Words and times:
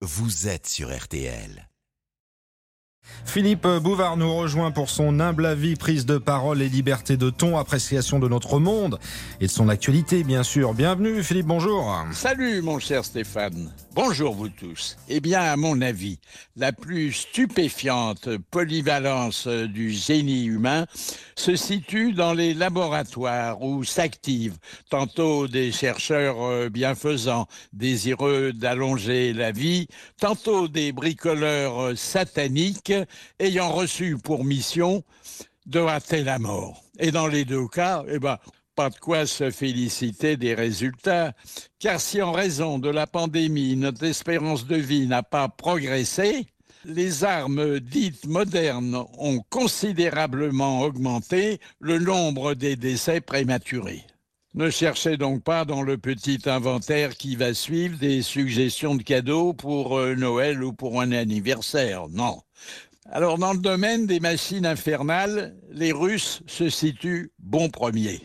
vous 0.00 0.46
êtes 0.46 0.68
sur 0.68 0.96
RTL. 0.96 1.67
Philippe 3.24 3.66
Bouvard 3.66 4.16
nous 4.16 4.34
rejoint 4.34 4.70
pour 4.70 4.88
son 4.88 5.20
humble 5.20 5.46
avis, 5.46 5.76
prise 5.76 6.06
de 6.06 6.18
parole 6.18 6.62
et 6.62 6.68
liberté 6.68 7.16
de 7.16 7.30
ton, 7.30 7.58
appréciation 7.58 8.18
de 8.18 8.28
notre 8.28 8.58
monde 8.58 8.98
et 9.40 9.46
de 9.46 9.50
son 9.50 9.68
actualité, 9.68 10.24
bien 10.24 10.42
sûr. 10.42 10.74
Bienvenue, 10.74 11.22
Philippe, 11.22 11.46
bonjour. 11.46 11.94
Salut, 12.12 12.62
mon 12.62 12.78
cher 12.78 13.04
Stéphane. 13.04 13.70
Bonjour, 13.94 14.34
vous 14.34 14.48
tous. 14.48 14.96
Eh 15.08 15.20
bien, 15.20 15.40
à 15.40 15.56
mon 15.56 15.80
avis, 15.80 16.18
la 16.56 16.72
plus 16.72 17.12
stupéfiante 17.12 18.28
polyvalence 18.50 19.48
du 19.48 19.90
génie 19.90 20.44
humain 20.44 20.86
se 21.34 21.56
situe 21.56 22.12
dans 22.12 22.32
les 22.32 22.54
laboratoires 22.54 23.60
où 23.60 23.84
s'activent 23.84 24.56
tantôt 24.90 25.48
des 25.48 25.72
chercheurs 25.72 26.42
euh, 26.42 26.68
bienfaisants, 26.68 27.46
désireux 27.72 28.52
d'allonger 28.52 29.32
la 29.32 29.52
vie, 29.52 29.88
tantôt 30.20 30.68
des 30.68 30.92
bricoleurs 30.92 31.80
euh, 31.80 31.94
ayant 33.38 33.70
reçu 33.70 34.16
pour 34.16 34.44
mission 34.44 35.04
de 35.66 35.80
hâter 35.80 36.24
la 36.24 36.38
mort. 36.38 36.82
Et 36.98 37.10
dans 37.10 37.26
les 37.26 37.44
deux 37.44 37.68
cas, 37.68 38.04
eh 38.08 38.18
ben, 38.18 38.38
pas 38.74 38.90
de 38.90 38.96
quoi 38.96 39.26
se 39.26 39.50
féliciter 39.50 40.36
des 40.36 40.54
résultats, 40.54 41.32
car 41.80 42.00
si 42.00 42.22
en 42.22 42.30
raison 42.30 42.78
de 42.78 42.88
la 42.88 43.08
pandémie, 43.08 43.76
notre 43.76 44.04
espérance 44.04 44.66
de 44.66 44.76
vie 44.76 45.08
n'a 45.08 45.24
pas 45.24 45.48
progressé, 45.48 46.46
les 46.84 47.24
armes 47.24 47.80
dites 47.80 48.26
modernes 48.26 49.04
ont 49.18 49.40
considérablement 49.50 50.82
augmenté 50.82 51.58
le 51.80 51.98
nombre 51.98 52.54
des 52.54 52.76
décès 52.76 53.20
prématurés. 53.20 54.04
Ne 54.54 54.70
cherchez 54.70 55.16
donc 55.16 55.42
pas 55.42 55.64
dans 55.64 55.82
le 55.82 55.98
petit 55.98 56.38
inventaire 56.46 57.16
qui 57.16 57.36
va 57.36 57.54
suivre 57.54 57.98
des 57.98 58.22
suggestions 58.22 58.94
de 58.94 59.02
cadeaux 59.02 59.52
pour 59.52 59.98
euh, 59.98 60.14
Noël 60.14 60.64
ou 60.64 60.72
pour 60.72 61.00
un 61.00 61.12
anniversaire. 61.12 62.08
Non. 62.08 62.40
Alors, 63.10 63.38
dans 63.38 63.54
le 63.54 63.58
domaine 63.58 64.06
des 64.06 64.20
machines 64.20 64.66
infernales, 64.66 65.56
les 65.70 65.92
Russes 65.92 66.42
se 66.46 66.68
situent 66.68 67.32
bon 67.38 67.70
premier. 67.70 68.20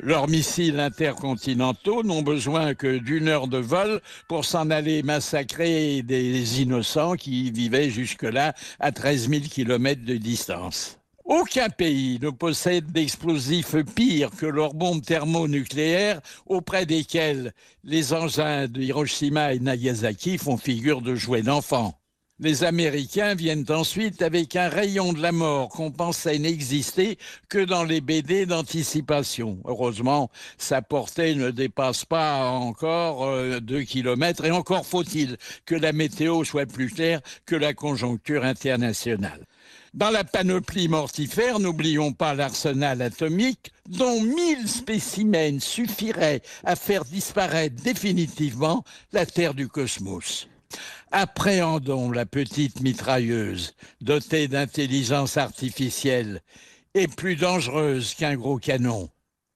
Leurs 0.00 0.28
missiles 0.28 0.80
intercontinentaux 0.80 2.02
n'ont 2.02 2.22
besoin 2.22 2.74
que 2.74 2.96
d'une 2.98 3.28
heure 3.28 3.48
de 3.48 3.58
vol 3.58 4.00
pour 4.26 4.46
s'en 4.46 4.70
aller 4.70 5.02
massacrer 5.02 6.02
des 6.02 6.62
innocents 6.62 7.16
qui 7.16 7.50
vivaient 7.50 7.90
jusque-là 7.90 8.54
à 8.80 8.92
13 8.92 9.28
000 9.28 9.42
kilomètres 9.42 10.04
de 10.06 10.16
distance. 10.16 10.98
Aucun 11.26 11.68
pays 11.68 12.18
ne 12.22 12.30
possède 12.30 12.90
d'explosifs 12.90 13.76
pires 13.94 14.30
que 14.30 14.46
leurs 14.46 14.72
bombes 14.72 15.04
thermonucléaires 15.04 16.22
auprès 16.46 16.86
desquelles 16.86 17.52
les 17.84 18.14
engins 18.14 18.68
de 18.68 18.80
Hiroshima 18.80 19.52
et 19.52 19.60
Nagasaki 19.60 20.38
font 20.38 20.56
figure 20.56 21.02
de 21.02 21.14
jouets 21.14 21.42
d'enfants. 21.42 21.98
Les 22.40 22.62
Américains 22.62 23.34
viennent 23.34 23.64
ensuite 23.68 24.22
avec 24.22 24.54
un 24.54 24.68
rayon 24.68 25.12
de 25.12 25.20
la 25.20 25.32
mort 25.32 25.70
qu'on 25.70 25.90
pensait 25.90 26.38
n'exister 26.38 27.18
que 27.48 27.58
dans 27.58 27.82
les 27.82 28.00
BD 28.00 28.46
d'anticipation. 28.46 29.58
Heureusement, 29.64 30.30
sa 30.56 30.80
portée 30.80 31.34
ne 31.34 31.50
dépasse 31.50 32.04
pas 32.04 32.44
encore 32.44 33.24
euh, 33.24 33.58
deux 33.58 33.82
kilomètres 33.82 34.44
et 34.44 34.52
encore 34.52 34.86
faut-il 34.86 35.36
que 35.66 35.74
la 35.74 35.92
météo 35.92 36.44
soit 36.44 36.66
plus 36.66 36.90
claire 36.90 37.22
que 37.44 37.56
la 37.56 37.74
conjoncture 37.74 38.44
internationale. 38.44 39.44
Dans 39.92 40.10
la 40.10 40.22
panoplie 40.22 40.86
mortifère, 40.86 41.58
n'oublions 41.58 42.12
pas 42.12 42.34
l'arsenal 42.34 43.02
atomique, 43.02 43.72
dont 43.88 44.22
1000 44.22 44.68
spécimens 44.68 45.58
suffiraient 45.58 46.42
à 46.62 46.76
faire 46.76 47.04
disparaître 47.04 47.82
définitivement 47.82 48.84
la 49.12 49.26
Terre 49.26 49.54
du 49.54 49.66
cosmos. 49.66 50.46
Appréhendons 51.10 52.10
la 52.10 52.26
petite 52.26 52.80
mitrailleuse, 52.82 53.74
dotée 54.00 54.48
d'intelligence 54.48 55.36
artificielle 55.36 56.42
et 56.94 57.08
plus 57.08 57.36
dangereuse 57.36 58.14
qu'un 58.14 58.36
gros 58.36 58.58
canon. 58.58 59.08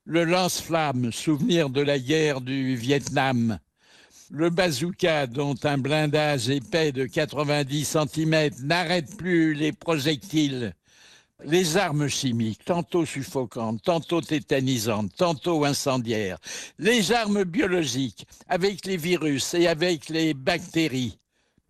Le 0.04 0.24
lance-flamme, 0.24 1.12
souvenir 1.12 1.70
de 1.70 1.80
la 1.80 1.98
guerre 1.98 2.40
du 2.40 2.74
Vietnam. 2.74 3.58
Le 4.30 4.48
bazooka, 4.48 5.26
dont 5.26 5.54
un 5.62 5.78
blindage 5.78 6.48
épais 6.48 6.90
de 6.90 7.04
90 7.04 7.96
cm 7.98 8.50
n'arrête 8.62 9.14
plus 9.16 9.52
les 9.52 9.72
projectiles. 9.72 10.74
Les 11.44 11.76
armes 11.76 12.08
chimiques, 12.08 12.64
tantôt 12.64 13.04
suffocantes, 13.04 13.82
tantôt 13.82 14.20
tétanisantes, 14.20 15.12
tantôt 15.16 15.64
incendiaires. 15.64 16.38
Les 16.78 17.12
armes 17.12 17.44
biologiques, 17.44 18.26
avec 18.48 18.86
les 18.86 18.96
virus 18.96 19.54
et 19.54 19.66
avec 19.66 20.08
les 20.08 20.34
bactéries 20.34 21.18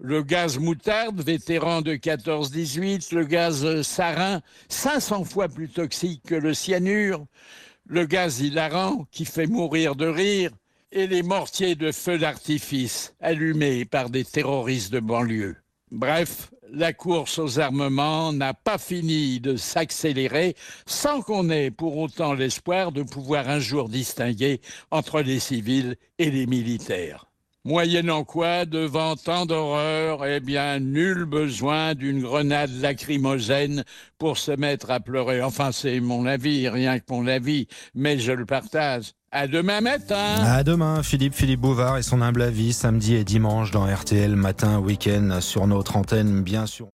le 0.04 0.22
gaz 0.22 0.58
moutarde, 0.58 1.22
vétéran 1.22 1.80
de 1.80 1.94
14-18, 1.94 3.14
le 3.14 3.24
gaz 3.24 3.82
sarin, 3.82 4.42
500 4.68 5.22
fois 5.22 5.48
plus 5.48 5.68
toxique 5.68 6.22
que 6.26 6.34
le 6.34 6.54
cyanure, 6.54 7.24
le 7.86 8.04
gaz 8.04 8.40
hilarant 8.40 9.06
qui 9.12 9.24
fait 9.24 9.46
mourir 9.46 9.94
de 9.94 10.06
rire, 10.06 10.50
et 10.90 11.06
les 11.06 11.22
mortiers 11.22 11.76
de 11.76 11.92
feu 11.92 12.18
d'artifice 12.18 13.14
allumés 13.20 13.84
par 13.84 14.10
des 14.10 14.24
terroristes 14.24 14.92
de 14.92 15.00
banlieue. 15.00 15.56
Bref, 15.92 16.50
la 16.72 16.92
course 16.92 17.38
aux 17.38 17.60
armements 17.60 18.32
n'a 18.32 18.54
pas 18.54 18.78
fini 18.78 19.40
de 19.40 19.56
s'accélérer 19.56 20.56
sans 20.86 21.20
qu'on 21.20 21.50
ait 21.50 21.70
pour 21.70 21.98
autant 21.98 22.32
l'espoir 22.32 22.92
de 22.92 23.02
pouvoir 23.02 23.48
un 23.48 23.60
jour 23.60 23.88
distinguer 23.88 24.60
entre 24.90 25.20
les 25.20 25.38
civils 25.38 25.96
et 26.18 26.30
les 26.30 26.46
militaires. 26.46 27.31
Moyennant 27.64 28.24
quoi, 28.24 28.64
devant 28.64 29.14
tant 29.14 29.46
d'horreur, 29.46 30.26
eh 30.26 30.40
bien, 30.40 30.80
nul 30.80 31.24
besoin 31.24 31.94
d'une 31.94 32.20
grenade 32.20 32.72
lacrymogène 32.80 33.84
pour 34.18 34.36
se 34.36 34.50
mettre 34.50 34.90
à 34.90 34.98
pleurer. 34.98 35.42
Enfin, 35.42 35.70
c'est 35.70 36.00
mon 36.00 36.26
avis, 36.26 36.68
rien 36.68 36.98
que 36.98 37.04
mon 37.10 37.28
avis, 37.28 37.68
mais 37.94 38.18
je 38.18 38.32
le 38.32 38.46
partage. 38.46 39.12
À 39.30 39.46
demain 39.46 39.80
matin. 39.80 40.42
À 40.44 40.64
demain, 40.64 41.04
Philippe 41.04 41.34
Philippe 41.34 41.60
Bouvard 41.60 41.98
et 41.98 42.02
son 42.02 42.20
humble 42.20 42.42
avis, 42.42 42.72
samedi 42.72 43.14
et 43.14 43.22
dimanche 43.22 43.70
dans 43.70 43.86
RTL 43.86 44.34
matin, 44.34 44.80
week-end 44.80 45.38
sur 45.40 45.68
notre 45.68 45.96
antenne, 45.96 46.42
bien 46.42 46.66
sûr. 46.66 46.88